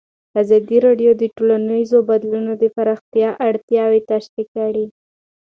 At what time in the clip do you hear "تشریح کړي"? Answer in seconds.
4.11-4.85